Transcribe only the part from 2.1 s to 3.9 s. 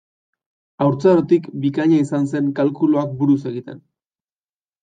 zen kalkuluak buruz egiten.